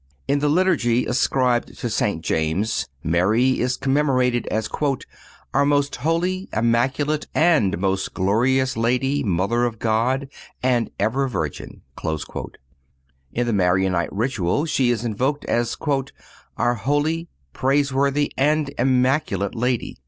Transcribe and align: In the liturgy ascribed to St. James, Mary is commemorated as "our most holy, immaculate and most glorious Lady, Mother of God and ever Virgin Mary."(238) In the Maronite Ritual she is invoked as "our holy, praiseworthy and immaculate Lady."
In 0.27 0.39
the 0.39 0.49
liturgy 0.49 1.05
ascribed 1.05 1.77
to 1.77 1.87
St. 1.87 2.23
James, 2.25 2.87
Mary 3.03 3.59
is 3.59 3.77
commemorated 3.77 4.47
as 4.47 4.67
"our 5.53 5.63
most 5.63 5.97
holy, 5.97 6.49
immaculate 6.51 7.27
and 7.35 7.77
most 7.77 8.11
glorious 8.15 8.75
Lady, 8.75 9.21
Mother 9.21 9.63
of 9.63 9.77
God 9.77 10.27
and 10.63 10.89
ever 10.99 11.27
Virgin 11.27 11.83
Mary."(238) 12.03 12.55
In 13.33 13.45
the 13.45 13.53
Maronite 13.53 14.11
Ritual 14.11 14.65
she 14.65 14.89
is 14.89 15.05
invoked 15.05 15.45
as 15.45 15.77
"our 16.57 16.73
holy, 16.73 17.27
praiseworthy 17.53 18.33
and 18.35 18.73
immaculate 18.79 19.53
Lady." 19.53 19.99